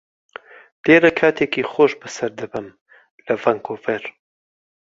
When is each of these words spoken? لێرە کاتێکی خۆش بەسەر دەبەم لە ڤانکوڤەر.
لێرە 0.85 1.11
کاتێکی 1.19 1.67
خۆش 1.71 1.91
بەسەر 2.01 2.31
دەبەم 2.39 2.67
لە 3.25 3.33
ڤانکوڤەر. 3.43 4.03